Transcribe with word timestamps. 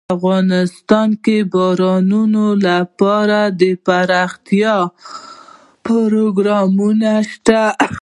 افغانستان 0.15 1.09
کې 1.23 1.37
د 1.43 1.47
بارانونو 1.53 2.45
لپاره 2.67 3.39
دپرمختیا 3.61 4.75
پروګرامونه 5.85 7.11
شته. 7.29 7.63